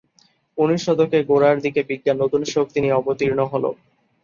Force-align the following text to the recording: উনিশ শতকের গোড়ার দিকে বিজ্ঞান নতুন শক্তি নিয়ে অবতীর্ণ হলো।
উনিশ 0.57 0.81
শতকের 0.85 1.23
গোড়ার 1.29 1.57
দিকে 1.65 1.81
বিজ্ঞান 1.89 2.17
নতুন 2.23 2.41
শক্তি 2.53 2.77
নিয়ে 2.81 2.97
অবতীর্ণ 2.99 3.39
হলো। 3.51 3.69